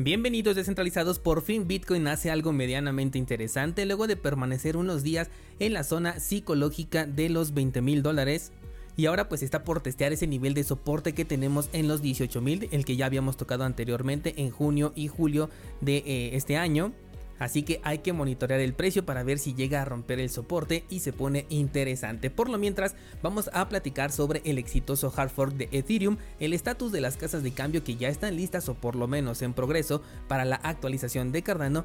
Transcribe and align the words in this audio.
Bienvenidos 0.00 0.54
descentralizados, 0.54 1.18
por 1.18 1.42
fin 1.42 1.66
Bitcoin 1.66 2.06
hace 2.06 2.30
algo 2.30 2.52
medianamente 2.52 3.18
interesante 3.18 3.84
luego 3.84 4.06
de 4.06 4.14
permanecer 4.14 4.76
unos 4.76 5.02
días 5.02 5.28
en 5.58 5.72
la 5.72 5.82
zona 5.82 6.20
psicológica 6.20 7.04
de 7.04 7.28
los 7.28 7.52
20 7.52 7.82
mil 7.82 8.00
dólares 8.04 8.52
y 8.96 9.06
ahora 9.06 9.28
pues 9.28 9.42
está 9.42 9.64
por 9.64 9.80
testear 9.80 10.12
ese 10.12 10.28
nivel 10.28 10.54
de 10.54 10.62
soporte 10.62 11.14
que 11.14 11.24
tenemos 11.24 11.68
en 11.72 11.88
los 11.88 12.00
18 12.00 12.40
mil, 12.40 12.68
el 12.70 12.84
que 12.84 12.94
ya 12.94 13.06
habíamos 13.06 13.36
tocado 13.36 13.64
anteriormente 13.64 14.34
en 14.36 14.50
junio 14.50 14.92
y 14.94 15.08
julio 15.08 15.50
de 15.80 15.96
eh, 15.96 16.30
este 16.34 16.56
año. 16.56 16.92
Así 17.38 17.62
que 17.62 17.80
hay 17.84 17.98
que 17.98 18.12
monitorear 18.12 18.60
el 18.60 18.74
precio 18.74 19.04
para 19.04 19.22
ver 19.22 19.38
si 19.38 19.54
llega 19.54 19.82
a 19.82 19.84
romper 19.84 20.20
el 20.20 20.30
soporte 20.30 20.84
y 20.88 21.00
se 21.00 21.12
pone 21.12 21.46
interesante. 21.48 22.30
Por 22.30 22.48
lo 22.48 22.58
mientras, 22.58 22.94
vamos 23.22 23.50
a 23.52 23.68
platicar 23.68 24.12
sobre 24.12 24.42
el 24.44 24.58
exitoso 24.58 25.12
hard 25.14 25.30
fork 25.30 25.54
de 25.54 25.68
Ethereum, 25.72 26.16
el 26.40 26.52
estatus 26.52 26.92
de 26.92 27.00
las 27.00 27.16
casas 27.16 27.42
de 27.42 27.52
cambio 27.52 27.84
que 27.84 27.96
ya 27.96 28.08
están 28.08 28.36
listas 28.36 28.68
o 28.68 28.74
por 28.74 28.96
lo 28.96 29.06
menos 29.06 29.42
en 29.42 29.54
progreso 29.54 30.02
para 30.28 30.44
la 30.44 30.56
actualización 30.56 31.32
de 31.32 31.42
Cardano 31.42 31.84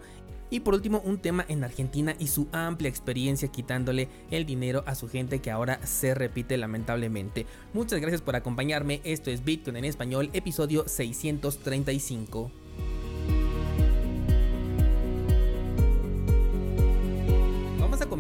y 0.53 0.59
por 0.59 0.75
último, 0.75 1.01
un 1.03 1.17
tema 1.17 1.43
en 1.47 1.63
Argentina 1.63 2.15
y 2.19 2.27
su 2.27 2.47
amplia 2.51 2.87
experiencia 2.87 3.47
quitándole 3.47 4.07
el 4.29 4.45
dinero 4.45 4.83
a 4.85 4.93
su 4.93 5.09
gente 5.09 5.39
que 5.39 5.49
ahora 5.49 5.83
se 5.83 6.13
repite 6.13 6.57
lamentablemente. 6.57 7.47
Muchas 7.73 7.99
gracias 7.99 8.21
por 8.21 8.35
acompañarme. 8.35 9.01
Esto 9.03 9.31
es 9.31 9.43
Bitcoin 9.43 9.77
en 9.77 9.85
español, 9.85 10.29
episodio 10.31 10.87
635. 10.87 12.62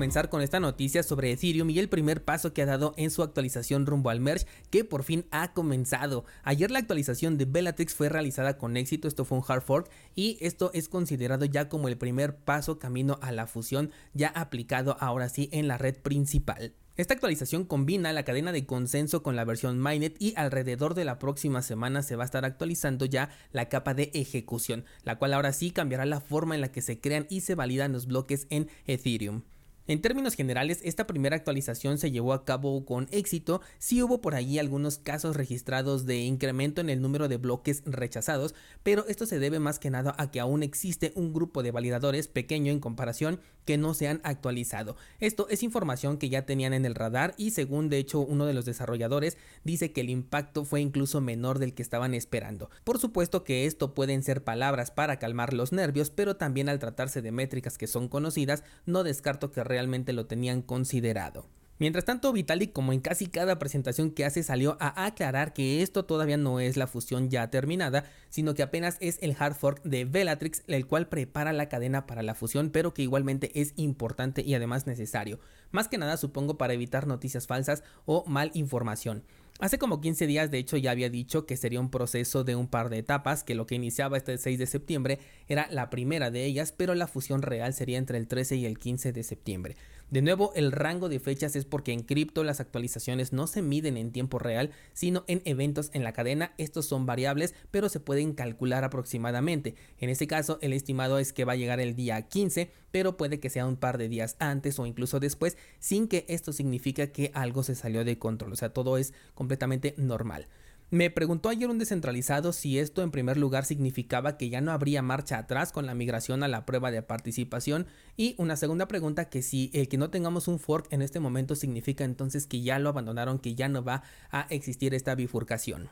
Comenzar 0.03 0.27
con 0.27 0.41
esta 0.41 0.59
noticia 0.59 1.01
sobre 1.01 1.31
Ethereum 1.31 1.69
y 1.69 1.79
el 1.79 1.87
primer 1.87 2.25
paso 2.25 2.53
que 2.53 2.61
ha 2.61 2.65
dado 2.65 2.93
en 2.97 3.09
su 3.09 3.23
actualización 3.23 3.85
rumbo 3.85 4.09
al 4.09 4.19
merge 4.19 4.45
que 4.69 4.83
por 4.83 5.03
fin 5.03 5.25
ha 5.31 5.53
comenzado. 5.53 6.25
Ayer 6.43 6.71
la 6.71 6.79
actualización 6.79 7.37
de 7.37 7.45
Bellatrix 7.45 7.93
fue 7.93 8.09
realizada 8.09 8.57
con 8.57 8.75
éxito, 8.75 9.07
esto 9.07 9.23
fue 9.23 9.37
un 9.37 9.45
hard 9.47 9.61
fork 9.61 9.89
y 10.13 10.37
esto 10.41 10.71
es 10.73 10.89
considerado 10.89 11.45
ya 11.45 11.69
como 11.69 11.87
el 11.87 11.97
primer 11.97 12.35
paso 12.35 12.79
camino 12.79 13.17
a 13.21 13.31
la 13.31 13.47
fusión 13.47 13.91
ya 14.13 14.27
aplicado 14.27 14.97
ahora 14.99 15.29
sí 15.29 15.47
en 15.53 15.69
la 15.69 15.77
red 15.77 15.95
principal. 15.95 16.73
Esta 16.97 17.13
actualización 17.13 17.63
combina 17.63 18.11
la 18.11 18.25
cadena 18.25 18.51
de 18.51 18.65
consenso 18.65 19.23
con 19.23 19.37
la 19.37 19.45
versión 19.45 19.79
Mainnet 19.79 20.21
y 20.21 20.33
alrededor 20.35 20.95
de 20.95 21.05
la 21.05 21.17
próxima 21.17 21.61
semana 21.61 22.03
se 22.03 22.17
va 22.17 22.23
a 22.23 22.25
estar 22.25 22.43
actualizando 22.43 23.05
ya 23.05 23.29
la 23.53 23.69
capa 23.69 23.93
de 23.93 24.11
ejecución, 24.13 24.83
la 25.03 25.17
cual 25.17 25.33
ahora 25.33 25.53
sí 25.53 25.71
cambiará 25.71 26.05
la 26.05 26.19
forma 26.19 26.55
en 26.55 26.61
la 26.61 26.73
que 26.73 26.81
se 26.81 26.99
crean 26.99 27.25
y 27.29 27.39
se 27.39 27.55
validan 27.55 27.93
los 27.93 28.05
bloques 28.05 28.47
en 28.49 28.67
Ethereum. 28.85 29.43
En 29.85 30.01
términos 30.01 30.35
generales, 30.35 30.79
esta 30.83 31.05
primera 31.07 31.35
actualización 31.35 31.97
se 31.97 32.09
llevó 32.09 32.31
a 32.31 32.45
cabo 32.45 32.85
con 32.85 33.09
éxito, 33.11 33.59
sí 33.79 34.01
hubo 34.01 34.21
por 34.21 34.33
allí 34.33 34.57
algunos 34.57 34.97
casos 34.97 35.35
registrados 35.35 36.05
de 36.05 36.21
incremento 36.21 36.79
en 36.79 36.89
el 36.89 37.01
número 37.01 37.27
de 37.27 37.35
bloques 37.35 37.83
rechazados, 37.85 38.55
pero 38.81 39.05
esto 39.09 39.25
se 39.25 39.39
debe 39.39 39.59
más 39.59 39.79
que 39.79 39.89
nada 39.89 40.15
a 40.17 40.31
que 40.31 40.39
aún 40.39 40.63
existe 40.63 41.11
un 41.15 41.33
grupo 41.33 41.63
de 41.63 41.71
validadores 41.71 42.29
pequeño 42.29 42.71
en 42.71 42.79
comparación 42.79 43.41
que 43.65 43.77
no 43.77 43.93
se 43.93 44.07
han 44.07 44.21
actualizado. 44.23 44.95
Esto 45.19 45.47
es 45.49 45.63
información 45.63 46.17
que 46.17 46.29
ya 46.29 46.45
tenían 46.45 46.73
en 46.73 46.85
el 46.85 46.95
radar 46.95 47.33
y 47.37 47.51
según 47.51 47.89
de 47.89 47.97
hecho 47.97 48.21
uno 48.21 48.45
de 48.45 48.53
los 48.53 48.63
desarrolladores 48.63 49.37
dice 49.65 49.91
que 49.91 50.01
el 50.01 50.09
impacto 50.09 50.63
fue 50.63 50.79
incluso 50.79 51.19
menor 51.19 51.59
del 51.59 51.73
que 51.73 51.81
estaban 51.81 52.13
esperando. 52.13 52.69
Por 52.85 52.99
supuesto 52.99 53.43
que 53.43 53.65
esto 53.65 53.93
pueden 53.93 54.23
ser 54.23 54.45
palabras 54.45 54.91
para 54.91 55.19
calmar 55.19 55.53
los 55.53 55.73
nervios, 55.73 56.09
pero 56.09 56.37
también 56.37 56.69
al 56.69 56.79
tratarse 56.79 57.21
de 57.21 57.31
métricas 57.31 57.77
que 57.77 57.87
son 57.87 58.07
conocidas, 58.07 58.63
no 58.85 59.03
descarto 59.03 59.51
que 59.51 59.63
realmente 59.73 60.13
lo 60.13 60.27
tenían 60.27 60.61
considerado. 60.61 61.49
Mientras 61.79 62.05
tanto, 62.05 62.31
Vitalik, 62.31 62.71
como 62.71 62.93
en 62.93 62.99
casi 62.99 63.25
cada 63.25 63.57
presentación 63.57 64.11
que 64.11 64.23
hace, 64.23 64.43
salió 64.43 64.77
a 64.79 65.05
aclarar 65.05 65.53
que 65.53 65.81
esto 65.81 66.05
todavía 66.05 66.37
no 66.37 66.59
es 66.59 66.77
la 66.77 66.85
fusión 66.85 67.31
ya 67.31 67.49
terminada, 67.49 68.05
sino 68.29 68.53
que 68.53 68.61
apenas 68.61 68.97
es 68.99 69.17
el 69.23 69.35
hard 69.37 69.55
fork 69.55 69.81
de 69.81 70.05
Bellatrix, 70.05 70.61
el 70.67 70.85
cual 70.85 71.09
prepara 71.09 71.51
la 71.51 71.69
cadena 71.69 72.05
para 72.05 72.21
la 72.21 72.35
fusión, 72.35 72.69
pero 72.69 72.93
que 72.93 73.01
igualmente 73.01 73.59
es 73.59 73.73
importante 73.75 74.43
y 74.43 74.53
además 74.53 74.85
necesario. 74.85 75.39
Más 75.71 75.87
que 75.87 75.97
nada, 75.97 76.17
supongo, 76.17 76.59
para 76.59 76.73
evitar 76.73 77.07
noticias 77.07 77.47
falsas 77.47 77.83
o 78.05 78.23
mal 78.27 78.51
información. 78.53 79.23
Hace 79.59 79.77
como 79.77 80.01
15 80.01 80.25
días, 80.25 80.49
de 80.49 80.57
hecho, 80.57 80.77
ya 80.77 80.91
había 80.91 81.09
dicho 81.09 81.45
que 81.45 81.57
sería 81.57 81.79
un 81.79 81.91
proceso 81.91 82.43
de 82.43 82.55
un 82.55 82.67
par 82.67 82.89
de 82.89 82.97
etapas, 82.97 83.43
que 83.43 83.53
lo 83.53 83.67
que 83.67 83.75
iniciaba 83.75 84.17
este 84.17 84.37
6 84.37 84.57
de 84.57 84.65
septiembre 84.65 85.19
era 85.47 85.67
la 85.69 85.89
primera 85.89 86.31
de 86.31 86.45
ellas, 86.45 86.73
pero 86.75 86.95
la 86.95 87.07
fusión 87.07 87.43
real 87.43 87.73
sería 87.73 87.99
entre 87.99 88.17
el 88.17 88.27
13 88.27 88.55
y 88.55 88.65
el 88.65 88.79
15 88.79 89.13
de 89.13 89.23
septiembre. 89.23 89.75
De 90.13 90.21
nuevo, 90.21 90.51
el 90.53 90.71
rango 90.71 91.09
de 91.09 91.19
fechas 91.19 91.55
es 91.55 91.65
porque 91.65 91.91
en 91.91 92.03
cripto 92.03 92.43
las 92.43 92.59
actualizaciones 92.59 93.33
no 93.33 93.47
se 93.47 93.63
miden 93.63 93.97
en 93.97 94.11
tiempo 94.11 94.37
real, 94.37 94.69
sino 94.93 95.23
en 95.25 95.41
eventos 95.43 95.89
en 95.91 96.03
la 96.03 96.13
cadena. 96.13 96.53
Estos 96.59 96.85
son 96.85 97.07
variables, 97.07 97.55
pero 97.71 97.89
se 97.89 97.99
pueden 97.99 98.33
calcular 98.33 98.83
aproximadamente. 98.83 99.73
En 99.97 100.11
este 100.11 100.27
caso, 100.27 100.59
el 100.61 100.73
estimado 100.73 101.17
es 101.17 101.33
que 101.33 101.45
va 101.45 101.53
a 101.53 101.55
llegar 101.55 101.79
el 101.79 101.95
día 101.95 102.21
15, 102.21 102.69
pero 102.91 103.17
puede 103.17 103.39
que 103.39 103.49
sea 103.49 103.65
un 103.65 103.75
par 103.75 103.97
de 103.97 104.07
días 104.07 104.35
antes 104.37 104.77
o 104.77 104.85
incluso 104.85 105.19
después, 105.19 105.57
sin 105.79 106.07
que 106.07 106.27
esto 106.29 106.53
signifique 106.53 107.11
que 107.11 107.31
algo 107.33 107.63
se 107.63 107.73
salió 107.73 108.05
de 108.05 108.19
control. 108.19 108.53
O 108.53 108.55
sea, 108.55 108.69
todo 108.69 108.99
es 108.99 109.15
completamente 109.33 109.95
normal. 109.97 110.47
Me 110.93 111.09
preguntó 111.09 111.49
ayer 111.49 111.71
un 111.71 111.79
descentralizado 111.79 112.53
si 112.53 112.77
esto 112.77 113.01
en 113.01 113.09
primer 113.09 113.35
lugar 113.35 113.65
significaba 113.65 114.37
que 114.37 114.51
ya 114.51 114.61
no 114.61 114.71
habría 114.71 115.01
marcha 115.01 115.39
atrás 115.39 115.71
con 115.71 115.87
la 115.87 115.95
migración 115.95 116.43
a 116.43 116.47
la 116.47 116.67
prueba 116.67 116.91
de 116.91 117.01
participación 117.01 117.87
y 118.15 118.35
una 118.37 118.57
segunda 118.57 118.87
pregunta 118.87 119.27
que 119.27 119.41
si 119.41 119.71
el 119.73 119.87
que 119.87 119.97
no 119.97 120.11
tengamos 120.11 120.47
un 120.47 120.59
fork 120.59 120.85
en 120.93 121.01
este 121.01 121.19
momento 121.19 121.55
significa 121.55 122.03
entonces 122.03 122.45
que 122.45 122.61
ya 122.61 122.77
lo 122.77 122.89
abandonaron, 122.89 123.39
que 123.39 123.55
ya 123.55 123.69
no 123.69 123.83
va 123.83 124.03
a 124.29 124.41
existir 124.51 124.93
esta 124.93 125.15
bifurcación. 125.15 125.89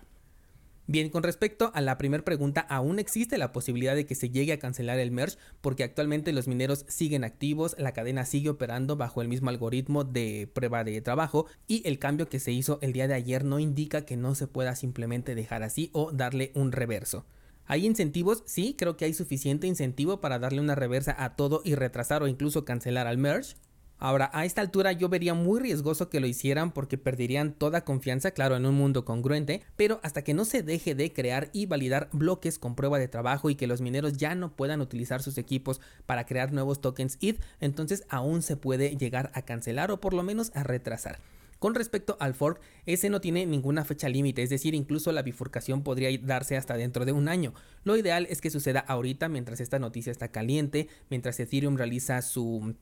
Bien, 0.87 1.09
con 1.09 1.23
respecto 1.23 1.71
a 1.73 1.81
la 1.81 1.97
primera 1.97 2.25
pregunta, 2.25 2.61
aún 2.61 2.99
existe 2.99 3.37
la 3.37 3.51
posibilidad 3.51 3.95
de 3.95 4.05
que 4.05 4.15
se 4.15 4.29
llegue 4.29 4.51
a 4.51 4.59
cancelar 4.59 4.99
el 4.99 5.11
merge 5.11 5.37
porque 5.61 5.83
actualmente 5.83 6.33
los 6.33 6.47
mineros 6.47 6.85
siguen 6.87 7.23
activos, 7.23 7.75
la 7.77 7.93
cadena 7.93 8.25
sigue 8.25 8.49
operando 8.49 8.97
bajo 8.97 9.21
el 9.21 9.27
mismo 9.27 9.49
algoritmo 9.49 10.03
de 10.03 10.49
prueba 10.53 10.83
de 10.83 10.99
trabajo 11.01 11.45
y 11.67 11.87
el 11.87 11.99
cambio 11.99 12.27
que 12.27 12.39
se 12.39 12.51
hizo 12.51 12.79
el 12.81 12.93
día 12.93 13.07
de 13.07 13.13
ayer 13.13 13.45
no 13.45 13.59
indica 13.59 14.05
que 14.05 14.17
no 14.17 14.35
se 14.35 14.47
pueda 14.47 14.75
simplemente 14.75 15.35
dejar 15.35 15.63
así 15.63 15.91
o 15.93 16.11
darle 16.11 16.51
un 16.55 16.71
reverso. 16.71 17.25
¿Hay 17.67 17.85
incentivos? 17.85 18.43
Sí, 18.45 18.75
creo 18.77 18.97
que 18.97 19.05
hay 19.05 19.13
suficiente 19.13 19.67
incentivo 19.67 20.19
para 20.19 20.39
darle 20.39 20.59
una 20.59 20.75
reversa 20.75 21.15
a 21.17 21.35
todo 21.35 21.61
y 21.63 21.75
retrasar 21.75 22.23
o 22.23 22.27
incluso 22.27 22.65
cancelar 22.65 23.07
al 23.07 23.17
merge. 23.17 23.55
Ahora, 24.03 24.31
a 24.33 24.45
esta 24.45 24.61
altura 24.61 24.93
yo 24.93 25.09
vería 25.09 25.35
muy 25.35 25.59
riesgoso 25.59 26.09
que 26.09 26.19
lo 26.19 26.25
hicieran 26.25 26.71
porque 26.71 26.97
perderían 26.97 27.53
toda 27.53 27.85
confianza, 27.85 28.31
claro, 28.31 28.55
en 28.55 28.65
un 28.65 28.73
mundo 28.73 29.05
congruente, 29.05 29.61
pero 29.75 29.99
hasta 30.01 30.23
que 30.23 30.33
no 30.33 30.43
se 30.43 30.63
deje 30.63 30.95
de 30.95 31.13
crear 31.13 31.51
y 31.53 31.67
validar 31.67 32.09
bloques 32.11 32.57
con 32.57 32.73
prueba 32.73 32.97
de 32.97 33.07
trabajo 33.07 33.51
y 33.51 33.55
que 33.55 33.67
los 33.67 33.79
mineros 33.79 34.17
ya 34.17 34.33
no 34.33 34.55
puedan 34.55 34.81
utilizar 34.81 35.21
sus 35.21 35.37
equipos 35.37 35.81
para 36.07 36.25
crear 36.25 36.51
nuevos 36.51 36.81
tokens 36.81 37.19
ETH, 37.21 37.43
entonces 37.59 38.03
aún 38.09 38.41
se 38.41 38.57
puede 38.57 38.97
llegar 38.97 39.29
a 39.35 39.43
cancelar 39.43 39.91
o 39.91 39.99
por 39.99 40.15
lo 40.15 40.23
menos 40.23 40.51
a 40.55 40.63
retrasar. 40.63 41.19
Con 41.59 41.75
respecto 41.75 42.17
al 42.19 42.33
fork, 42.33 42.59
ese 42.87 43.11
no 43.11 43.21
tiene 43.21 43.45
ninguna 43.45 43.85
fecha 43.85 44.09
límite, 44.09 44.41
es 44.41 44.49
decir, 44.49 44.73
incluso 44.73 45.11
la 45.11 45.21
bifurcación 45.21 45.83
podría 45.83 46.09
darse 46.23 46.57
hasta 46.57 46.75
dentro 46.75 47.05
de 47.05 47.11
un 47.11 47.27
año. 47.27 47.53
Lo 47.83 47.95
ideal 47.95 48.25
es 48.31 48.41
que 48.41 48.49
suceda 48.49 48.79
ahorita 48.79 49.29
mientras 49.29 49.59
esta 49.59 49.77
noticia 49.77 50.11
está 50.11 50.29
caliente, 50.29 50.87
mientras 51.11 51.39
Ethereum 51.39 51.77
realiza 51.77 52.23
su 52.23 52.73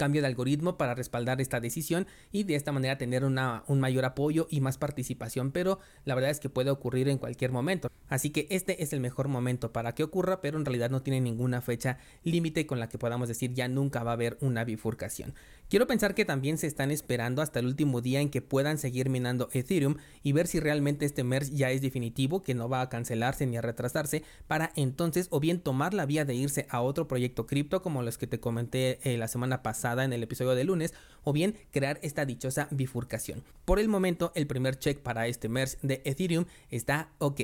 cambio 0.00 0.22
de 0.22 0.28
algoritmo 0.28 0.78
para 0.78 0.94
respaldar 0.94 1.42
esta 1.42 1.60
decisión 1.60 2.06
y 2.32 2.44
de 2.44 2.54
esta 2.54 2.72
manera 2.72 2.96
tener 2.96 3.22
una, 3.22 3.64
un 3.66 3.80
mayor 3.80 4.06
apoyo 4.06 4.46
y 4.48 4.62
más 4.62 4.78
participación, 4.78 5.52
pero 5.52 5.78
la 6.06 6.14
verdad 6.14 6.30
es 6.30 6.40
que 6.40 6.48
puede 6.48 6.70
ocurrir 6.70 7.10
en 7.10 7.18
cualquier 7.18 7.52
momento. 7.52 7.90
Así 8.08 8.30
que 8.30 8.46
este 8.48 8.82
es 8.82 8.94
el 8.94 9.00
mejor 9.00 9.28
momento 9.28 9.74
para 9.74 9.94
que 9.94 10.02
ocurra, 10.02 10.40
pero 10.40 10.56
en 10.56 10.64
realidad 10.64 10.88
no 10.88 11.02
tiene 11.02 11.20
ninguna 11.20 11.60
fecha 11.60 11.98
límite 12.24 12.66
con 12.66 12.80
la 12.80 12.88
que 12.88 12.96
podamos 12.96 13.28
decir 13.28 13.52
ya 13.52 13.68
nunca 13.68 14.02
va 14.02 14.12
a 14.12 14.14
haber 14.14 14.38
una 14.40 14.64
bifurcación. 14.64 15.34
Quiero 15.70 15.86
pensar 15.86 16.16
que 16.16 16.24
también 16.24 16.58
se 16.58 16.66
están 16.66 16.90
esperando 16.90 17.42
hasta 17.42 17.60
el 17.60 17.66
último 17.66 18.00
día 18.00 18.20
en 18.20 18.28
que 18.28 18.42
puedan 18.42 18.76
seguir 18.76 19.08
minando 19.08 19.48
Ethereum 19.52 19.98
y 20.24 20.32
ver 20.32 20.48
si 20.48 20.58
realmente 20.58 21.06
este 21.06 21.22
merge 21.22 21.54
ya 21.54 21.70
es 21.70 21.80
definitivo, 21.80 22.42
que 22.42 22.56
no 22.56 22.68
va 22.68 22.80
a 22.80 22.88
cancelarse 22.88 23.46
ni 23.46 23.56
a 23.56 23.62
retrasarse, 23.62 24.24
para 24.48 24.72
entonces 24.74 25.28
o 25.30 25.38
bien 25.38 25.60
tomar 25.60 25.94
la 25.94 26.06
vía 26.06 26.24
de 26.24 26.34
irse 26.34 26.66
a 26.70 26.80
otro 26.80 27.06
proyecto 27.06 27.46
cripto 27.46 27.82
como 27.82 28.02
los 28.02 28.18
que 28.18 28.26
te 28.26 28.40
comenté 28.40 28.98
eh, 29.04 29.16
la 29.16 29.28
semana 29.28 29.62
pasada 29.62 30.04
en 30.04 30.12
el 30.12 30.24
episodio 30.24 30.56
de 30.56 30.64
lunes, 30.64 30.92
o 31.22 31.32
bien 31.32 31.56
crear 31.70 32.00
esta 32.02 32.24
dichosa 32.24 32.66
bifurcación. 32.72 33.44
Por 33.64 33.78
el 33.78 33.86
momento, 33.86 34.32
el 34.34 34.48
primer 34.48 34.76
check 34.76 34.98
para 34.98 35.28
este 35.28 35.48
merge 35.48 35.78
de 35.82 36.02
Ethereum 36.04 36.46
está 36.70 37.12
ok. 37.18 37.42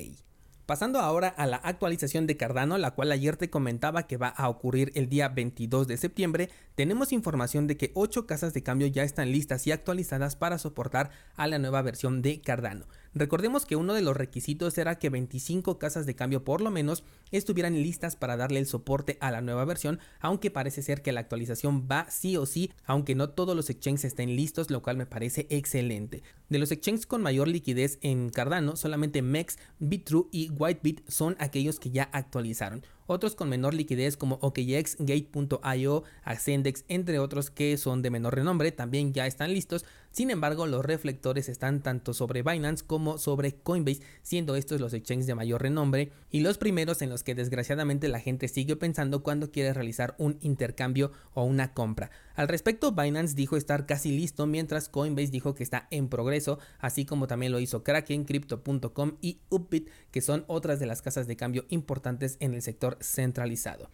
Pasando 0.66 0.98
ahora 0.98 1.28
a 1.28 1.46
la 1.46 1.58
actualización 1.58 2.26
de 2.26 2.36
Cardano, 2.36 2.76
la 2.76 2.90
cual 2.90 3.12
ayer 3.12 3.36
te 3.36 3.48
comentaba 3.48 4.08
que 4.08 4.16
va 4.16 4.26
a 4.26 4.48
ocurrir 4.48 4.90
el 4.96 5.08
día 5.08 5.28
22 5.28 5.86
de 5.86 5.96
septiembre, 5.96 6.50
tenemos 6.74 7.12
información 7.12 7.68
de 7.68 7.76
que 7.76 7.92
8 7.94 8.26
casas 8.26 8.52
de 8.52 8.64
cambio 8.64 8.88
ya 8.88 9.04
están 9.04 9.30
listas 9.30 9.64
y 9.68 9.70
actualizadas 9.70 10.34
para 10.34 10.58
soportar 10.58 11.10
a 11.36 11.46
la 11.46 11.60
nueva 11.60 11.82
versión 11.82 12.20
de 12.20 12.40
Cardano. 12.40 12.86
Recordemos 13.14 13.64
que 13.64 13.76
uno 13.76 13.94
de 13.94 14.02
los 14.02 14.14
requisitos 14.14 14.76
era 14.76 14.98
que 14.98 15.08
25 15.08 15.78
casas 15.78 16.04
de 16.04 16.14
cambio 16.14 16.44
por 16.44 16.60
lo 16.60 16.70
menos 16.70 17.02
estuvieran 17.30 17.72
listas 17.72 18.14
para 18.14 18.36
darle 18.36 18.58
el 18.58 18.66
soporte 18.66 19.16
a 19.22 19.30
la 19.30 19.40
nueva 19.40 19.64
versión, 19.64 20.00
aunque 20.20 20.50
parece 20.50 20.82
ser 20.82 21.00
que 21.00 21.12
la 21.12 21.20
actualización 21.20 21.88
va 21.90 22.10
sí 22.10 22.36
o 22.36 22.44
sí, 22.44 22.72
aunque 22.84 23.14
no 23.14 23.30
todos 23.30 23.56
los 23.56 23.70
exchanges 23.70 24.04
estén 24.04 24.36
listos, 24.36 24.70
lo 24.70 24.82
cual 24.82 24.98
me 24.98 25.06
parece 25.06 25.46
excelente. 25.48 26.22
De 26.50 26.58
los 26.58 26.72
exchanges 26.72 27.06
con 27.06 27.22
mayor 27.22 27.48
liquidez 27.48 27.98
en 28.02 28.28
Cardano, 28.28 28.76
solamente 28.76 29.22
MEX, 29.22 29.58
BitTrue 29.78 30.26
y 30.30 30.48
Whitebit 30.58 31.08
son 31.08 31.36
aquellos 31.38 31.78
que 31.78 31.90
ya 31.90 32.04
actualizaron. 32.12 32.84
otros 33.06 33.36
con 33.36 33.48
menor 33.48 33.74
liquidez 33.74 34.16
como 34.16 34.38
OKX, 34.42 34.96
Gate.io, 34.98 36.02
Ascendex, 36.24 36.84
entre 36.88 37.18
otros 37.18 37.50
que 37.50 37.76
son 37.76 38.02
de 38.02 38.10
menor 38.10 38.34
renombre, 38.34 38.72
también 38.72 39.12
ya 39.12 39.26
están 39.26 39.52
listos. 39.52 39.84
Sin 40.16 40.30
embargo, 40.30 40.66
los 40.66 40.82
reflectores 40.82 41.50
están 41.50 41.82
tanto 41.82 42.14
sobre 42.14 42.42
Binance 42.42 42.82
como 42.86 43.18
sobre 43.18 43.52
Coinbase, 43.52 44.00
siendo 44.22 44.56
estos 44.56 44.80
los 44.80 44.94
exchanges 44.94 45.26
de 45.26 45.34
mayor 45.34 45.60
renombre 45.60 46.10
y 46.30 46.40
los 46.40 46.56
primeros 46.56 47.02
en 47.02 47.10
los 47.10 47.22
que 47.22 47.34
desgraciadamente 47.34 48.08
la 48.08 48.18
gente 48.18 48.48
sigue 48.48 48.76
pensando 48.76 49.22
cuando 49.22 49.52
quiere 49.52 49.74
realizar 49.74 50.14
un 50.16 50.38
intercambio 50.40 51.12
o 51.34 51.44
una 51.44 51.74
compra. 51.74 52.10
Al 52.34 52.48
respecto, 52.48 52.92
Binance 52.92 53.34
dijo 53.34 53.58
estar 53.58 53.84
casi 53.84 54.10
listo, 54.10 54.46
mientras 54.46 54.88
Coinbase 54.88 55.30
dijo 55.30 55.54
que 55.54 55.62
está 55.62 55.86
en 55.90 56.08
progreso, 56.08 56.60
así 56.78 57.04
como 57.04 57.26
también 57.26 57.52
lo 57.52 57.60
hizo 57.60 57.84
Kraken, 57.84 58.24
Crypto.com 58.24 59.18
y 59.20 59.40
Upbit, 59.50 59.90
que 60.12 60.22
son 60.22 60.46
otras 60.46 60.80
de 60.80 60.86
las 60.86 61.02
casas 61.02 61.26
de 61.26 61.36
cambio 61.36 61.66
importantes 61.68 62.38
en 62.40 62.54
el 62.54 62.62
sector 62.62 62.96
centralizado. 63.02 63.90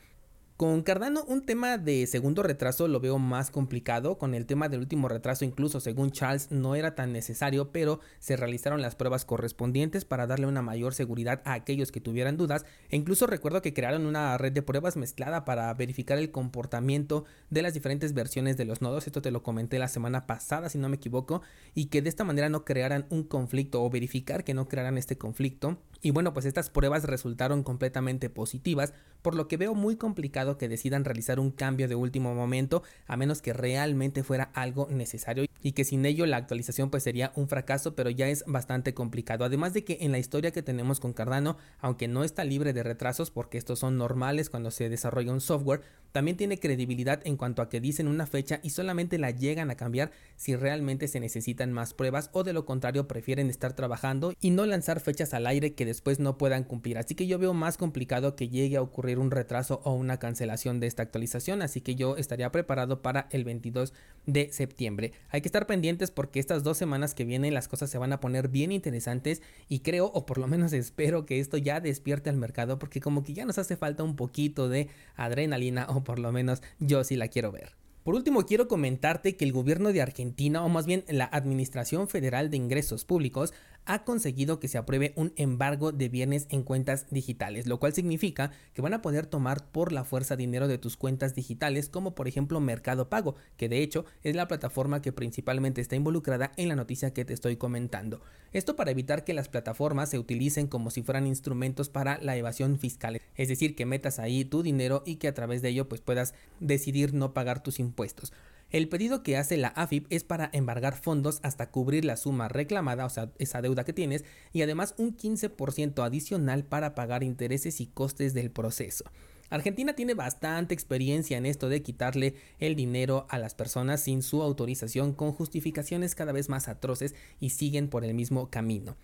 Con 0.62 0.82
Cardano 0.82 1.24
un 1.26 1.44
tema 1.44 1.76
de 1.76 2.06
segundo 2.06 2.44
retraso 2.44 2.86
lo 2.86 3.00
veo 3.00 3.18
más 3.18 3.50
complicado, 3.50 4.16
con 4.16 4.32
el 4.32 4.46
tema 4.46 4.68
del 4.68 4.78
último 4.78 5.08
retraso 5.08 5.44
incluso 5.44 5.80
según 5.80 6.12
Charles 6.12 6.52
no 6.52 6.76
era 6.76 6.94
tan 6.94 7.12
necesario, 7.12 7.72
pero 7.72 7.98
se 8.20 8.36
realizaron 8.36 8.80
las 8.80 8.94
pruebas 8.94 9.24
correspondientes 9.24 10.04
para 10.04 10.28
darle 10.28 10.46
una 10.46 10.62
mayor 10.62 10.94
seguridad 10.94 11.42
a 11.46 11.54
aquellos 11.54 11.90
que 11.90 12.00
tuvieran 12.00 12.36
dudas 12.36 12.64
e 12.90 12.96
incluso 12.96 13.26
recuerdo 13.26 13.60
que 13.60 13.74
crearon 13.74 14.06
una 14.06 14.38
red 14.38 14.52
de 14.52 14.62
pruebas 14.62 14.96
mezclada 14.96 15.44
para 15.44 15.74
verificar 15.74 16.18
el 16.18 16.30
comportamiento 16.30 17.24
de 17.50 17.62
las 17.62 17.74
diferentes 17.74 18.14
versiones 18.14 18.56
de 18.56 18.64
los 18.64 18.82
nodos, 18.82 19.08
esto 19.08 19.20
te 19.20 19.32
lo 19.32 19.42
comenté 19.42 19.80
la 19.80 19.88
semana 19.88 20.28
pasada 20.28 20.68
si 20.68 20.78
no 20.78 20.88
me 20.88 20.94
equivoco, 20.94 21.42
y 21.74 21.86
que 21.86 22.02
de 22.02 22.08
esta 22.08 22.22
manera 22.22 22.48
no 22.48 22.64
crearan 22.64 23.06
un 23.10 23.24
conflicto 23.24 23.82
o 23.82 23.90
verificar 23.90 24.44
que 24.44 24.54
no 24.54 24.68
crearan 24.68 24.96
este 24.96 25.18
conflicto. 25.18 25.78
Y 26.04 26.10
bueno, 26.10 26.32
pues 26.32 26.46
estas 26.46 26.70
pruebas 26.70 27.04
resultaron 27.04 27.62
completamente 27.62 28.30
positivas, 28.30 28.92
por 29.22 29.36
lo 29.36 29.46
que 29.46 29.56
veo 29.56 29.74
muy 29.74 29.96
complicado 29.96 30.51
que 30.58 30.68
decidan 30.68 31.04
realizar 31.04 31.40
un 31.40 31.50
cambio 31.50 31.88
de 31.88 31.94
último 31.94 32.34
momento, 32.34 32.82
a 33.06 33.16
menos 33.16 33.42
que 33.42 33.52
realmente 33.52 34.22
fuera 34.22 34.50
algo 34.54 34.88
necesario 34.90 35.46
y 35.62 35.72
que 35.72 35.84
sin 35.84 36.04
ello 36.04 36.26
la 36.26 36.36
actualización 36.36 36.90
pues 36.90 37.02
sería 37.02 37.32
un 37.36 37.48
fracaso, 37.48 37.94
pero 37.94 38.10
ya 38.10 38.28
es 38.28 38.44
bastante 38.46 38.94
complicado. 38.94 39.44
Además 39.44 39.72
de 39.72 39.84
que 39.84 39.98
en 40.00 40.12
la 40.12 40.18
historia 40.18 40.50
que 40.50 40.62
tenemos 40.62 41.00
con 41.00 41.12
Cardano, 41.12 41.56
aunque 41.80 42.08
no 42.08 42.24
está 42.24 42.44
libre 42.44 42.72
de 42.72 42.82
retrasos 42.82 43.30
porque 43.30 43.58
estos 43.58 43.78
son 43.78 43.96
normales 43.96 44.50
cuando 44.50 44.70
se 44.70 44.88
desarrolla 44.88 45.32
un 45.32 45.40
software, 45.40 45.82
también 46.12 46.36
tiene 46.36 46.58
credibilidad 46.58 47.20
en 47.24 47.36
cuanto 47.36 47.62
a 47.62 47.68
que 47.68 47.80
dicen 47.80 48.06
una 48.06 48.26
fecha 48.26 48.60
y 48.62 48.70
solamente 48.70 49.18
la 49.18 49.30
llegan 49.30 49.70
a 49.70 49.76
cambiar 49.76 50.10
si 50.36 50.56
realmente 50.56 51.08
se 51.08 51.20
necesitan 51.20 51.72
más 51.72 51.94
pruebas 51.94 52.28
o 52.32 52.44
de 52.44 52.52
lo 52.52 52.66
contrario 52.66 53.08
prefieren 53.08 53.48
estar 53.48 53.72
trabajando 53.72 54.34
y 54.40 54.50
no 54.50 54.66
lanzar 54.66 55.00
fechas 55.00 55.32
al 55.32 55.46
aire 55.46 55.72
que 55.72 55.86
después 55.86 56.18
no 56.18 56.36
puedan 56.36 56.64
cumplir. 56.64 56.98
Así 56.98 57.14
que 57.14 57.26
yo 57.26 57.38
veo 57.38 57.54
más 57.54 57.78
complicado 57.78 58.36
que 58.36 58.48
llegue 58.48 58.76
a 58.76 58.82
ocurrir 58.82 59.18
un 59.18 59.30
retraso 59.30 59.80
o 59.84 59.94
una 59.94 60.18
cancelación 60.18 60.41
de 60.46 60.86
esta 60.86 61.02
actualización, 61.02 61.62
así 61.62 61.80
que 61.80 61.94
yo 61.94 62.16
estaría 62.16 62.50
preparado 62.50 63.00
para 63.00 63.28
el 63.30 63.44
22 63.44 63.94
de 64.26 64.52
septiembre. 64.52 65.12
Hay 65.30 65.40
que 65.40 65.48
estar 65.48 65.66
pendientes 65.66 66.10
porque 66.10 66.40
estas 66.40 66.62
dos 66.62 66.76
semanas 66.76 67.14
que 67.14 67.24
vienen 67.24 67.54
las 67.54 67.68
cosas 67.68 67.90
se 67.90 67.98
van 67.98 68.12
a 68.12 68.20
poner 68.20 68.48
bien 68.48 68.72
interesantes 68.72 69.40
y 69.68 69.80
creo 69.80 70.06
o 70.06 70.26
por 70.26 70.38
lo 70.38 70.46
menos 70.48 70.72
espero 70.72 71.26
que 71.26 71.40
esto 71.40 71.56
ya 71.56 71.80
despierte 71.80 72.28
al 72.28 72.36
mercado 72.36 72.78
porque 72.78 73.00
como 73.00 73.22
que 73.22 73.34
ya 73.34 73.44
nos 73.44 73.58
hace 73.58 73.76
falta 73.76 74.02
un 74.02 74.16
poquito 74.16 74.68
de 74.68 74.88
adrenalina 75.16 75.86
o 75.88 76.04
por 76.04 76.18
lo 76.18 76.32
menos 76.32 76.62
yo 76.78 77.04
sí 77.04 77.16
la 77.16 77.28
quiero 77.28 77.52
ver. 77.52 77.82
Por 78.04 78.16
último, 78.16 78.44
quiero 78.46 78.66
comentarte 78.66 79.36
que 79.36 79.44
el 79.44 79.52
gobierno 79.52 79.92
de 79.92 80.02
Argentina, 80.02 80.64
o 80.64 80.68
más 80.68 80.86
bien 80.86 81.04
la 81.06 81.24
Administración 81.26 82.08
Federal 82.08 82.50
de 82.50 82.56
Ingresos 82.56 83.04
Públicos, 83.04 83.54
ha 83.84 84.04
conseguido 84.04 84.60
que 84.60 84.68
se 84.68 84.78
apruebe 84.78 85.12
un 85.16 85.32
embargo 85.36 85.92
de 85.92 86.08
bienes 86.08 86.46
en 86.50 86.62
cuentas 86.62 87.06
digitales, 87.10 87.66
lo 87.66 87.80
cual 87.80 87.92
significa 87.92 88.52
que 88.74 88.82
van 88.82 88.94
a 88.94 89.02
poder 89.02 89.26
tomar 89.26 89.70
por 89.70 89.92
la 89.92 90.04
fuerza 90.04 90.36
dinero 90.36 90.68
de 90.68 90.78
tus 90.78 90.96
cuentas 90.96 91.34
digitales, 91.34 91.88
como 91.88 92.14
por 92.14 92.28
ejemplo 92.28 92.60
Mercado 92.60 93.08
Pago, 93.08 93.34
que 93.56 93.68
de 93.68 93.82
hecho 93.82 94.04
es 94.22 94.36
la 94.36 94.48
plataforma 94.48 95.02
que 95.02 95.12
principalmente 95.12 95.80
está 95.80 95.96
involucrada 95.96 96.52
en 96.56 96.68
la 96.68 96.76
noticia 96.76 97.12
que 97.12 97.24
te 97.24 97.34
estoy 97.34 97.56
comentando. 97.56 98.22
Esto 98.52 98.76
para 98.76 98.90
evitar 98.90 99.24
que 99.24 99.34
las 99.34 99.48
plataformas 99.48 100.10
se 100.10 100.18
utilicen 100.18 100.66
como 100.66 100.90
si 100.90 101.02
fueran 101.02 101.26
instrumentos 101.26 101.88
para 101.88 102.18
la 102.18 102.36
evasión 102.36 102.78
fiscal, 102.78 103.20
es 103.34 103.48
decir, 103.48 103.74
que 103.74 103.86
metas 103.86 104.18
ahí 104.18 104.44
tu 104.44 104.62
dinero 104.62 105.02
y 105.06 105.16
que 105.16 105.28
a 105.28 105.34
través 105.34 105.62
de 105.62 105.70
ello 105.70 105.88
pues 105.88 106.00
puedas 106.00 106.34
decidir 106.60 107.14
no 107.14 107.32
pagar 107.34 107.62
tus 107.62 107.80
impuestos. 107.80 108.32
El 108.72 108.88
pedido 108.88 109.22
que 109.22 109.36
hace 109.36 109.58
la 109.58 109.68
AFIP 109.68 110.06
es 110.08 110.24
para 110.24 110.48
embargar 110.54 110.96
fondos 110.96 111.40
hasta 111.42 111.70
cubrir 111.70 112.06
la 112.06 112.16
suma 112.16 112.48
reclamada, 112.48 113.04
o 113.04 113.10
sea, 113.10 113.30
esa 113.38 113.60
deuda 113.60 113.84
que 113.84 113.92
tienes, 113.92 114.24
y 114.54 114.62
además 114.62 114.94
un 114.96 115.14
15% 115.14 116.02
adicional 116.02 116.64
para 116.64 116.94
pagar 116.94 117.22
intereses 117.22 117.82
y 117.82 117.86
costes 117.86 118.32
del 118.32 118.50
proceso. 118.50 119.04
Argentina 119.50 119.92
tiene 119.92 120.14
bastante 120.14 120.72
experiencia 120.72 121.36
en 121.36 121.44
esto 121.44 121.68
de 121.68 121.82
quitarle 121.82 122.34
el 122.58 122.74
dinero 122.74 123.26
a 123.28 123.38
las 123.38 123.54
personas 123.54 124.00
sin 124.00 124.22
su 124.22 124.42
autorización 124.42 125.12
con 125.12 125.32
justificaciones 125.32 126.14
cada 126.14 126.32
vez 126.32 126.48
más 126.48 126.66
atroces 126.68 127.14
y 127.40 127.50
siguen 127.50 127.88
por 127.88 128.06
el 128.06 128.14
mismo 128.14 128.48
camino. 128.48 128.96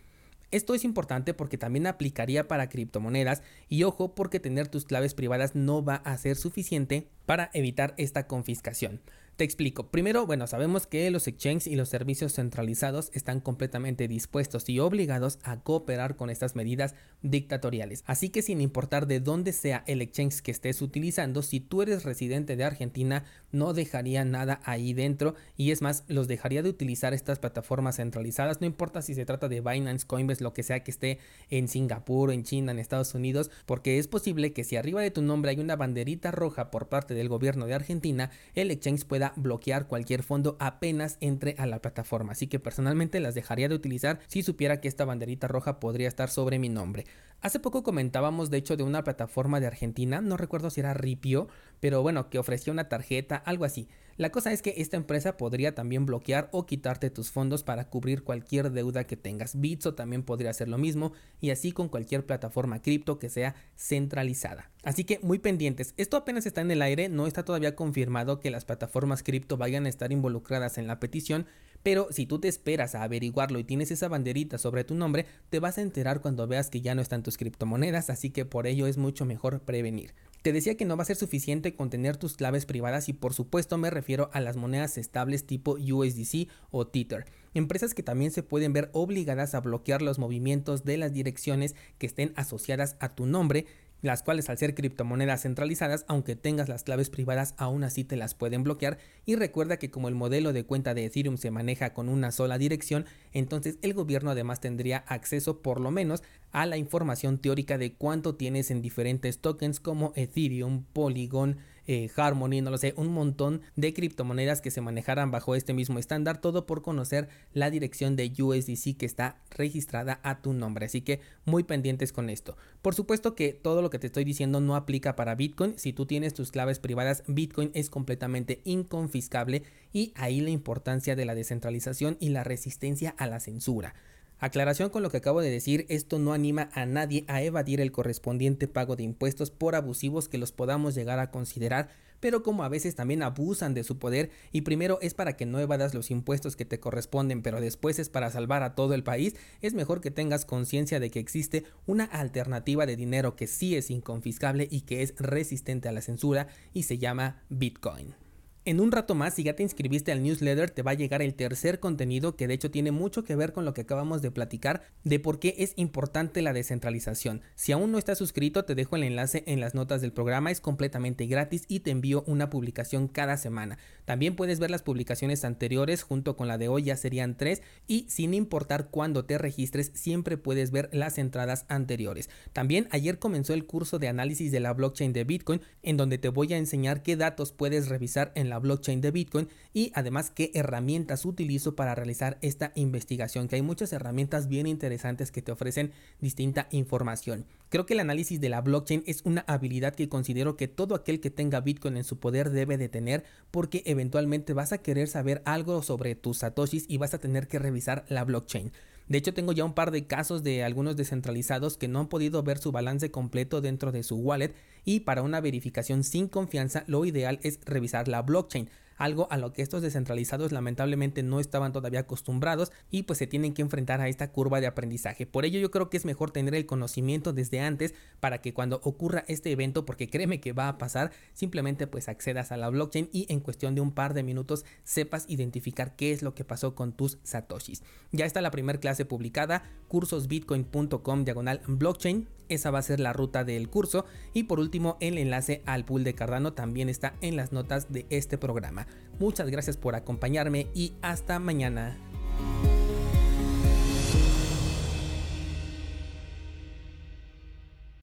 Esto 0.51 0.75
es 0.75 0.83
importante 0.83 1.35
porque 1.35 1.59
también 1.59 1.87
aplicaría 1.87 2.49
para 2.49 2.71
criptomonedas 2.71 3.43
y 3.69 3.83
ojo 3.83 4.15
porque 4.15 4.41
tener 4.41 4.69
tus 4.69 4.87
claves 4.87 5.13
privadas 5.13 5.55
no 5.55 5.85
va 5.85 5.97
a 5.97 6.17
ser 6.17 6.37
suficiente 6.37 7.07
para 7.27 7.51
evitar 7.53 7.93
esta 7.99 8.27
confiscación. 8.27 9.03
Te 9.39 9.45
explico. 9.45 9.87
Primero, 9.93 10.27
bueno, 10.27 10.49
sabemos 10.49 10.89
que 10.89 11.09
los 11.13 11.29
exchanges 11.29 11.69
y 11.69 11.77
los 11.77 11.89
servicios 11.89 12.35
centralizados 12.35 13.13
están 13.15 13.39
completamente 13.39 14.09
dispuestos 14.09 14.69
y 14.69 14.81
obligados 14.81 15.39
a 15.45 15.61
cooperar 15.61 16.17
con 16.17 16.29
estas 16.29 16.57
medidas 16.57 16.97
dictatoriales. 17.23 18.03
Así 18.07 18.31
que 18.31 18.43
sin 18.43 18.61
importar 18.61 19.07
de 19.07 19.21
dónde 19.21 19.53
sea 19.53 19.85
el 19.87 20.03
exchange 20.03 20.43
que 20.43 20.51
estés 20.51 20.83
utilizando, 20.83 21.43
si 21.43 21.61
tú 21.61 21.83
eres 21.83 22.03
residente 22.03 22.57
de 22.57 22.65
Argentina, 22.65 23.27
no 23.53 23.75
dejaría 23.75 24.25
nada 24.25 24.61
ahí 24.65 24.93
dentro 24.93 25.37
y 25.57 25.71
es 25.71 25.83
más, 25.83 26.03
los 26.09 26.27
dejaría 26.27 26.65
de 26.65 26.71
utilizar 26.71 27.15
estas 27.15 27.39
plataformas 27.39 27.99
centralizadas, 27.99 28.61
no 28.61 28.67
importa 28.67 29.03
si 29.03 29.15
se 29.15 29.25
trata 29.25 29.49
de 29.49 29.61
Binance, 29.61 30.05
Coinbase, 30.05 30.43
lo 30.43 30.53
que 30.53 30.65
sea 30.65 30.83
que 30.83 30.91
esté 30.91 31.21
en 31.49 31.69
Singapur, 31.69 32.33
en 32.33 32.43
China, 32.43 32.73
en 32.73 32.81
Estados 32.81 33.15
Unidos, 33.15 33.53
porque 33.67 34.01
es 34.01 34.09
posible 34.09 34.53
que 34.53 34.65
si 34.65 34.75
arriba 34.75 35.01
de 35.01 35.13
tu 35.13 35.23
nombre 35.23 35.53
hay 35.53 35.61
una 35.61 35.77
banderita 35.77 36.33
roja 36.33 36.73
por 36.73 36.89
parte 36.89 37.15
del 37.15 37.29
gobierno 37.29 37.67
de 37.67 37.75
Argentina, 37.75 38.33
el 38.57 38.73
exchange 38.73 39.05
pueda 39.05 39.28
bloquear 39.37 39.87
cualquier 39.87 40.23
fondo 40.23 40.57
apenas 40.61 41.17
entre 41.21 41.55
a 41.59 41.67
la 41.67 41.81
plataforma. 41.81 42.33
Así 42.33 42.47
que 42.47 42.59
personalmente 42.59 43.21
las 43.21 43.35
dejaría 43.35 43.69
de 43.69 43.75
utilizar 43.75 44.21
si 44.27 44.43
supiera 44.43 44.81
que 44.81 44.89
esta 44.89 45.05
banderita 45.05 45.49
roja 45.49 45.81
podría 45.81 46.09
estar 46.09 46.31
sobre 46.31 46.59
mi 46.59 46.69
nombre. 46.69 47.05
Hace 47.41 47.61
poco 47.61 47.83
comentábamos 47.83 48.51
de 48.51 48.59
hecho 48.59 48.77
de 48.77 48.83
una 48.83 49.05
plataforma 49.05 49.61
de 49.61 49.69
Argentina, 49.69 50.21
no 50.21 50.37
recuerdo 50.37 50.71
si 50.71 50.81
era 50.81 50.95
Ripio, 50.95 51.49
pero 51.79 52.03
bueno, 52.03 52.31
que 52.31 52.39
ofrecía 52.39 52.73
una 52.73 52.89
tarjeta, 52.89 53.37
algo 53.37 53.65
así. 53.65 53.89
La 54.19 54.31
cosa 54.31 54.53
es 54.53 54.63
que 54.63 54.75
esta 54.79 54.97
empresa 54.97 55.37
podría 55.37 55.77
también 55.77 56.05
bloquear 56.05 56.49
o 56.51 56.67
quitarte 56.67 57.09
tus 57.09 57.31
fondos 57.31 57.63
para 57.63 57.89
cubrir 57.89 58.25
cualquier 58.25 58.73
deuda 58.73 59.05
que 59.05 59.17
tengas. 59.17 59.61
Bitso 59.61 59.95
también 59.95 60.25
podría 60.25 60.51
hacer 60.51 60.69
lo 60.69 60.77
mismo 60.77 61.13
y 61.41 61.51
así 61.51 61.71
con 61.71 61.89
cualquier 61.89 62.27
plataforma 62.27 62.83
cripto 62.83 63.21
que 63.21 63.29
sea 63.29 63.55
centralizada. 63.77 64.73
Así 64.83 65.05
que 65.05 65.21
muy 65.23 65.39
pendientes, 65.39 65.95
esto 65.97 66.17
apenas 66.17 66.47
está 66.47 66.63
en 66.63 66.73
el 66.73 66.83
aire, 66.83 67.09
no 67.09 67.29
está 67.29 67.45
todavía 67.45 67.77
confirmado 67.77 68.41
que 68.41 68.51
las 68.51 68.65
plataformas 68.65 69.23
cripto 69.23 69.57
vayan 69.57 69.87
a 69.87 69.89
estar 69.89 70.11
involucradas 70.11 70.79
en 70.79 70.89
la 70.89 70.99
petición, 70.99 71.47
pero 71.83 72.09
si 72.11 72.27
tú 72.27 72.39
te 72.39 72.49
esperas 72.49 72.95
a 72.95 73.03
averiguarlo 73.03 73.59
y 73.59 73.65
tienes 73.65 73.91
esa 73.91 74.09
banderita 74.09 74.59
sobre 74.59 74.85
tu 74.85 74.95
nombre, 74.95 75.27
te 75.51 75.61
vas 75.61 75.79
a 75.79 75.83
enterar 75.83 76.21
cuando 76.21 76.47
veas 76.47 76.71
que 76.71 76.81
ya 76.81 76.95
no 76.95 77.03
están 77.03 77.23
tus 77.23 77.37
criptomonedas, 77.37 78.11
así 78.11 78.31
que 78.31 78.45
por 78.45 78.67
ello 78.67 78.87
es 78.87 78.97
mucho 78.97 79.25
mejor 79.25 79.61
prevenir. 79.61 80.15
Te 80.43 80.53
decía 80.53 80.77
que 80.77 80.85
no 80.85 80.97
va 80.97 81.03
a 81.03 81.07
ser 81.07 81.17
suficiente 81.17 81.75
con 81.75 81.91
tener 81.91 82.17
tus 82.17 82.37
claves 82.37 82.65
privadas 82.65 83.09
y 83.09 83.13
por 83.13 83.35
supuesto 83.35 83.77
me 83.77 83.91
refiero 83.91 84.31
a 84.33 84.41
las 84.41 84.57
monedas 84.57 84.97
estables 84.97 85.47
tipo 85.47 85.73
USDC 85.73 86.49
o 86.71 86.87
Tether. 86.87 87.27
Empresas 87.55 87.93
que 87.93 88.05
también 88.05 88.31
se 88.31 88.45
pueden 88.45 88.73
ver 88.73 88.89
obligadas 88.93 89.55
a 89.55 89.61
bloquear 89.61 90.01
los 90.01 90.19
movimientos 90.19 90.85
de 90.85 90.97
las 90.97 91.13
direcciones 91.13 91.75
que 91.99 92.07
estén 92.07 92.33
asociadas 92.37 92.97
a 93.01 93.15
tu 93.15 93.27
nombre 93.27 93.67
las 94.03 94.23
cuales 94.23 94.49
al 94.49 94.59
ser 94.59 94.75
criptomonedas 94.75 95.43
centralizadas, 95.43 96.05
aunque 96.09 96.37
tengas 96.37 96.69
las 96.69 96.85
claves 96.85 97.11
privadas, 97.11 97.55
aún 97.57 97.85
así 97.85 98.05
te 98.05 98.17
las 98.17 98.35
pueden 98.35 98.63
bloquear. 98.63 98.99
Y 99.25 99.37
recuerda 99.37 99.79
que 99.79 99.91
como 99.91 100.09
el 100.09 100.15
modelo 100.15 100.53
de 100.53 100.65
cuenta 100.65 100.95
de 100.95 101.05
Ethereum 101.05 101.37
se 101.37 101.51
maneja 101.51 101.93
con 101.93 102.09
una 102.09 102.31
sola 102.31 102.59
dirección, 102.59 103.07
entonces 103.33 103.79
el 103.83 103.95
gobierno 103.95 104.31
además 104.31 104.61
tendría 104.61 104.99
acceso 104.99 105.63
por 105.63 105.81
lo 105.81 105.91
menos 105.91 106.23
a 106.53 106.67
la 106.67 106.77
información 106.77 107.39
teórica 107.39 107.79
de 107.79 107.93
cuánto 107.93 108.35
tienes 108.35 108.71
en 108.71 108.83
diferentes 108.83 109.41
tokens 109.41 109.81
como 109.81 110.13
Ethereum, 110.17 110.85
Polygon, 110.93 111.59
eh, 111.89 112.11
Harmony, 112.15 112.61
no 112.63 112.71
lo 112.71 112.79
sé, 112.79 112.93
un 112.97 113.09
montón 113.09 113.63
de 113.75 113.95
criptomonedas 113.95 114.61
que 114.61 114.71
se 114.71 114.83
manejaran 114.83 115.31
bajo 115.31 115.55
este 115.55 115.73
mismo 115.73 115.99
estándar, 115.99 116.41
todo 116.41 116.67
por 116.67 116.83
conocer 116.83 117.29
la 117.55 117.71
dirección 117.71 118.15
de 118.15 118.31
USDC 118.39 118.97
que 118.97 119.07
está 119.07 119.39
registrada 119.51 120.21
a 120.23 120.41
tu 120.43 120.53
nombre. 120.53 120.87
Así 120.87 121.01
que 121.01 121.21
muy 121.47 121.65
pendientes 121.65 122.13
con 122.13 122.29
esto. 122.29 122.57
Por 122.83 122.95
supuesto 122.95 123.35
que 123.35 123.55
todo 123.55 123.81
lo 123.81 123.89
que 123.89 123.99
te 123.99 124.07
estoy 124.07 124.25
diciendo 124.25 124.61
no 124.61 124.77
aplica 124.77 125.17
para 125.17 125.35
Bitcoin. 125.35 125.79
Si 125.79 125.95
tú 125.95 126.05
tienes 126.05 126.35
tus 126.35 126.53
claves 126.53 126.79
privadas, 126.79 127.25
Bitcoin 127.27 127.71
es 127.73 127.89
completamente 127.89 128.61
inconfiscable 128.65 129.63
y 129.93 130.13
ahí 130.15 130.43
la 130.43 130.51
importancia 130.51 131.17
de 131.17 131.25
la 131.25 131.35
descentralización 131.35 132.19
y 132.21 132.29
la 132.29 132.45
resistencia 132.45 133.15
a 133.17 133.27
la 133.27 133.41
censura. 133.41 133.95
Aclaración 134.41 134.91
con 134.91 135.03
lo 135.03 135.11
que 135.11 135.17
acabo 135.17 135.41
de 135.41 135.51
decir, 135.51 135.85
esto 135.89 136.21
no 136.21 136.33
anima 136.33 136.71
a 136.73 136.87
nadie 136.87 137.25
a 137.27 137.43
evadir 137.43 137.81
el 137.81 137.91
correspondiente 137.91 138.69
pago 138.69 138.95
de 138.95 139.03
impuestos 139.03 139.51
por 139.51 139.75
abusivos 139.75 140.29
que 140.29 140.39
los 140.39 140.53
podamos 140.53 140.95
llegar 140.95 141.19
a 141.19 141.33
considerar, 141.33 141.89
pero 142.21 142.45
como 142.45 142.63
a 142.63 142.69
veces 142.69 142.95
también 142.95 143.25
abusan 143.25 143.75
de 143.75 143.83
su 143.83 143.99
poder 143.99 144.31
y 144.53 144.61
primero 144.61 145.01
es 145.03 145.13
para 145.13 145.37
que 145.37 145.45
no 145.45 145.59
evadas 145.59 145.93
los 145.93 146.13
impuestos 146.13 146.55
que 146.55 146.65
te 146.65 146.79
corresponden, 146.79 147.43
pero 147.43 147.61
después 147.61 147.99
es 147.99 148.11
para 148.11 148.31
salvar 148.31 148.63
a 148.63 148.77
todo 148.77 148.95
el 148.95 149.03
país, 149.03 149.35
es 149.61 149.75
mejor 149.75 150.01
que 150.01 150.13
tengas 150.13 150.45
conciencia 150.45 151.01
de 151.01 151.11
que 151.11 151.19
existe 151.19 151.65
una 151.87 152.05
alternativa 152.05 152.87
de 152.87 152.95
dinero 152.95 153.35
que 153.35 153.49
sí 153.49 153.75
es 153.75 153.91
inconfiscable 153.91 154.69
y 154.71 154.83
que 154.83 155.03
es 155.03 155.15
resistente 155.19 155.89
a 155.89 155.93
la 155.93 156.01
censura 156.01 156.47
y 156.73 156.85
se 156.85 156.99
llama 156.99 157.43
Bitcoin. 157.49 158.28
En 158.69 158.81
un 158.81 158.93
rato 158.93 159.15
más, 159.15 159.33
si 159.33 159.45
ya 159.45 159.57
te 159.57 159.63
inscribiste 159.63 160.13
al 160.13 160.23
newsletter, 160.23 160.69
te 160.69 160.83
va 160.83 160.91
a 160.91 160.95
llegar 160.95 161.23
el 161.23 161.33
tercer 161.33 161.81
contenido 161.81 162.37
que 162.37 162.47
de 162.47 162.53
hecho 162.53 162.71
tiene 162.71 162.93
mucho 162.93 163.25
que 163.25 163.35
ver 163.35 163.55
con 163.55 163.65
lo 163.65 163.73
que 163.73 163.81
acabamos 163.81 164.21
de 164.21 164.31
platicar 164.31 164.83
de 165.05 165.19
por 165.19 165.39
qué 165.39 165.55
es 165.57 165.73
importante 165.77 166.43
la 166.43 166.53
descentralización. 166.53 167.41
Si 167.55 167.73
aún 167.73 167.91
no 167.91 167.97
estás 167.97 168.19
suscrito, 168.19 168.67
te 168.67 168.75
dejo 168.75 168.97
el 168.97 169.05
enlace 169.05 169.43
en 169.47 169.61
las 169.61 169.75
notas 169.75 170.03
del 170.03 170.13
programa, 170.13 170.51
es 170.51 170.61
completamente 170.61 171.25
gratis 171.25 171.65
y 171.67 171.81
te 171.81 171.93
envío 171.93 172.25
una 172.27 172.51
publicación 172.51 173.09
cada 173.09 173.39
semana. 173.39 173.79
También 174.05 174.37
puedes 174.37 174.61
ver 174.61 174.71
las 174.71 174.83
publicaciones 174.83 175.47
anteriores 175.47 176.03
junto 176.03 176.37
con 176.37 176.47
la 176.47 176.59
de 176.59 176.69
hoy, 176.69 176.83
ya 176.83 176.99
serían 176.99 177.39
tres, 177.39 177.63
y 177.87 178.05
sin 178.11 178.35
importar 178.35 178.89
cuándo 178.91 179.25
te 179.25 179.39
registres, 179.39 179.93
siempre 179.95 180.37
puedes 180.37 180.73
ver 180.73 180.91
las 180.93 181.17
entradas 181.17 181.65
anteriores. 181.69 182.29
También 182.53 182.87
ayer 182.91 183.19
comenzó 183.19 183.55
el 183.55 183.65
curso 183.65 183.99
de 183.99 184.09
análisis 184.09 184.53
de 184.53 184.61
la 184.61 184.75
blockchain 184.75 185.15
de 185.15 185.25
Bitcoin, 185.25 185.63
en 185.83 185.97
donde 185.97 186.19
te 186.19 186.29
voy 186.29 186.53
a 186.53 186.59
enseñar 186.59 187.03
qué 187.03 187.17
datos 187.17 187.53
puedes 187.53 187.89
revisar 187.89 188.31
en 188.35 188.51
blockchain 188.59 189.01
de 189.01 189.11
Bitcoin 189.11 189.49
y 189.73 189.93
además 189.95 190.31
qué 190.31 190.51
herramientas 190.55 191.25
utilizo 191.25 191.77
para 191.77 191.95
realizar 191.95 192.39
esta 192.41 192.73
investigación, 192.75 193.49
que 193.49 193.57
hay 193.57 193.63
muchas 193.63 193.93
herramientas 193.93 194.49
bien 194.49 194.67
interesantes 194.67 195.31
que 195.31 195.43
te 195.43 195.53
ofrecen 195.53 195.93
distinta 196.21 196.69
información. 196.71 197.47
Creo 197.69 197.87
que 197.87 197.95
el 197.95 198.01
análisis 198.01 198.41
de 198.41 198.49
la 198.49 198.61
blockchain 198.61 199.03
es 199.07 199.23
una 199.25 199.45
habilidad 199.47 199.95
que 199.95 200.09
considero 200.09 200.57
que 200.57 200.69
todo 200.69 200.95
aquel 200.95 201.21
que 201.21 201.31
tenga 201.31 201.61
Bitcoin 201.61 201.97
en 201.97 202.05
su 202.05 202.19
poder 202.19 202.51
debe 202.51 202.79
de 202.79 202.89
tener 202.89 203.25
porque 203.51 203.83
eventualmente 203.87 204.53
vas 204.53 204.73
a 204.73 204.79
querer 204.79 205.09
saber 205.09 205.43
algo 205.45 205.83
sobre 205.83 206.15
tus 206.15 206.39
satoshis 206.39 206.87
y 206.89 206.99
vas 206.99 207.15
a 207.15 207.19
tener 207.19 207.49
que 207.49 207.59
revisar 207.59 208.05
la 208.09 208.25
blockchain. 208.25 208.73
De 209.09 209.17
hecho, 209.19 209.33
tengo 209.33 209.53
ya 209.53 209.65
un 209.65 209.73
par 209.73 209.91
de 209.91 210.07
casos 210.07 210.43
de 210.43 210.63
algunos 210.63 210.97
descentralizados 210.97 211.79
que 211.79 211.89
no 211.89 212.01
han 212.01 212.09
podido 212.09 212.43
ver 212.43 212.59
su 212.59 212.73
balance 212.73 213.11
completo 213.11 213.61
dentro 213.61 213.91
de 213.91 214.03
su 214.03 214.17
wallet 214.17 214.55
y 214.85 215.01
para 215.01 215.23
una 215.23 215.41
verificación 215.41 216.05
sin 216.05 216.29
confianza 216.29 216.85
lo 216.87 217.05
ideal 217.05 217.41
es 217.43 217.61
revisar 217.65 218.09
la 218.09 218.23
blockchain 218.23 218.69
algo 218.99 219.29
a 219.31 219.39
lo 219.39 219.53
que 219.53 219.63
estos 219.63 219.81
descentralizados 219.81 220.53
lamentablemente 220.53 221.23
no 221.23 221.41
estaban 221.41 221.73
todavía 221.73 222.01
acostumbrados 222.01 222.73
y 222.91 223.05
pues 223.05 223.19
se 223.19 223.27
tienen 223.27 223.55
que 223.55 223.63
enfrentar 223.63 224.01
a 224.01 224.09
esta 224.09 224.31
curva 224.31 224.61
de 224.61 224.67
aprendizaje. 224.67 225.27
Por 225.27 225.45
ello 225.45 225.59
yo 225.59 225.71
creo 225.71 225.89
que 225.89 225.97
es 225.97 226.05
mejor 226.05 226.31
tener 226.31 226.55
el 226.55 226.67
conocimiento 226.67 227.33
desde 227.33 227.61
antes 227.61 227.95
para 228.21 228.41
que 228.43 228.53
cuando 228.53 228.81
ocurra 228.83 229.25
este 229.29 229.51
evento, 229.53 229.87
porque 229.87 230.11
créeme 230.11 230.41
que 230.41 230.53
va 230.53 230.69
a 230.69 230.79
pasar, 230.79 231.13
simplemente 231.33 231.87
pues 231.87 232.09
accedas 232.09 232.53
a 232.53 232.57
la 232.57 232.69
blockchain 232.69 233.09
y 233.13 233.27
en 233.33 233.41
cuestión 233.41 233.75
de 233.75 233.81
un 233.81 233.93
par 233.93 234.13
de 234.13 234.23
minutos 234.23 234.65
sepas 234.85 235.25
identificar 235.29 235.97
qué 235.97 236.13
es 236.13 236.23
lo 236.23 236.35
que 236.35 236.45
pasó 236.45 236.75
con 236.75 236.93
tus 236.93 237.19
satoshis. 237.23 237.83
Ya 238.13 238.27
está 238.27 238.41
la 238.41 238.51
primera 238.51 238.81
clase 238.81 239.05
publicada, 239.05 239.63
cursosbitcoin.com 239.89 241.25
diagonal 241.25 241.63
blockchain 241.67 242.27
esa 242.49 242.71
va 242.71 242.79
a 242.79 242.83
ser 242.83 243.01
la 243.01 243.13
ruta 243.13 243.45
del 243.45 243.69
curso. 243.69 244.05
Y 244.33 244.45
por 244.45 244.59
último, 244.59 244.97
el 245.01 245.19
enlace 245.19 245.63
al 245.67 245.85
pool 245.85 246.05
de 246.05 246.15
Cardano 246.15 246.53
también 246.53 246.89
está 246.89 247.15
en 247.21 247.37
las 247.37 247.53
notas 247.53 247.93
de 247.93 248.07
este 248.11 248.39
programa. 248.39 248.87
Muchas 249.19 249.51
gracias 249.51 249.77
por 249.77 249.95
acompañarme 249.95 250.69
y 250.75 250.95
hasta 251.03 251.39
mañana. 251.39 251.97